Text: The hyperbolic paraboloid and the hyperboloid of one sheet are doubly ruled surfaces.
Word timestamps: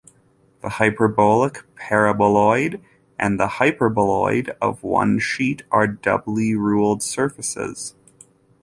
The 0.63 0.69
hyperbolic 0.69 1.59
paraboloid 1.75 2.81
and 3.19 3.39
the 3.39 3.45
hyperboloid 3.61 4.55
of 4.59 4.81
one 4.81 5.19
sheet 5.19 5.61
are 5.69 5.85
doubly 5.85 6.55
ruled 6.55 7.03
surfaces. 7.03 7.93